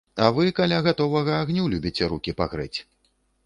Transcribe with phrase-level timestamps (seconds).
[0.27, 2.79] А вы каля гатовага агню любіце рукі пагрэць.